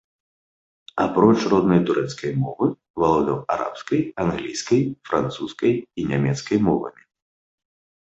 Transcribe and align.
Апроч 1.03 1.35
роднай 1.51 1.81
турэцкай 1.89 2.31
мовы, 2.45 2.67
валодаў 3.05 3.39
арабскай, 3.57 4.01
англійскай, 4.27 4.81
французскай 5.11 5.73
і 5.79 6.01
нямецкай 6.15 6.57
мовамі. 6.71 7.03